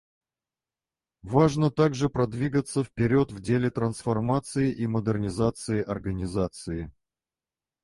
Важно 1.21 1.69
также 1.69 2.09
продвигаться 2.09 2.83
вперед 2.83 3.31
в 3.31 3.39
деле 3.39 3.69
трансформации 3.69 4.71
и 4.73 4.87
модернизации 4.87 5.79
Организации. 5.83 6.91